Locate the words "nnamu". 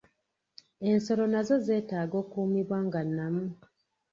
3.07-3.45